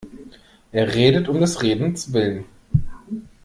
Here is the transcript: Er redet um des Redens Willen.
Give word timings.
Er 0.79 0.87
redet 0.95 1.27
um 1.29 1.39
des 1.39 1.61
Redens 1.61 2.11
Willen. 2.11 2.45